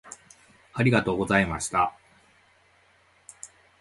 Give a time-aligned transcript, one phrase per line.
[0.73, 1.93] ありがとうございました。